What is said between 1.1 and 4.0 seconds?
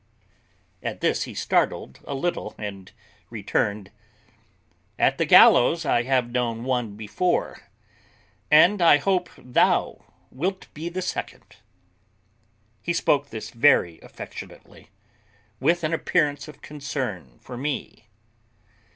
he startled a little, and returned,